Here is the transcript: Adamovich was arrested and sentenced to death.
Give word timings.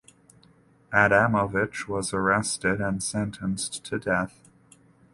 Adamovich 0.91 1.87
was 1.87 2.11
arrested 2.11 2.81
and 2.81 3.03
sentenced 3.03 3.85
to 3.85 3.99
death. 3.99 4.49